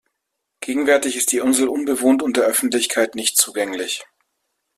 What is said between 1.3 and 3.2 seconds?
die Insel unbewohnt und der Öffentlichkeit